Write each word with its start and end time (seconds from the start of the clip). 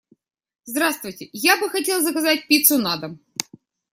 Здравствуйте, 0.65 1.29
я 1.31 1.59
бы 1.59 1.69
хотел 1.69 2.01
заказать 2.01 2.47
пиццу 2.47 2.79
на 2.79 2.97
дом. 2.97 3.19